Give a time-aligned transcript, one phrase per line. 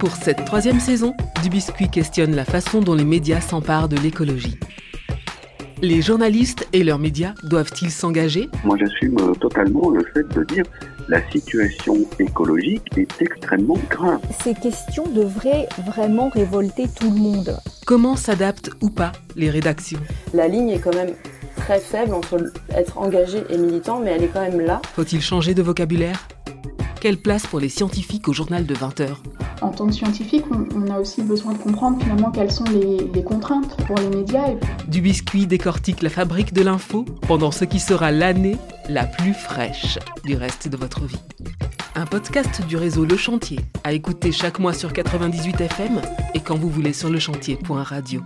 [0.00, 4.58] Pour cette troisième saison, Dubiscuit questionne la façon dont les médias s'emparent de l'écologie.
[5.82, 8.48] Les journalistes et leurs médias doivent-ils s'engager?
[8.64, 10.64] Moi, j'assume euh, totalement le fait de dire
[11.08, 14.20] la situation écologique est extrêmement grave.
[14.42, 17.58] Ces questions devraient vraiment révolter tout le monde.
[17.84, 20.00] Comment s'adaptent ou pas les rédactions?
[20.32, 21.12] La ligne est quand même
[21.56, 22.42] très faible entre
[22.74, 24.80] être engagé et militant, mais elle est quand même là.
[24.94, 26.26] Faut-il changer de vocabulaire?
[27.00, 29.22] Quelle place pour les scientifiques au journal de 20 heures?
[29.62, 33.74] En tant que scientifique, on, a aussi besoin de comprendre finalement quelles sont les, contraintes
[33.86, 34.48] pour les médias.
[34.86, 38.58] Du biscuit décortique la fabrique de l'info pendant ce qui sera l'année
[38.90, 41.22] la plus fraîche du reste de votre vie.
[41.94, 46.02] Un podcast du réseau Le Chantier à écouter chaque mois sur 98 FM
[46.34, 48.20] et quand vous voulez sur lechantier.radio.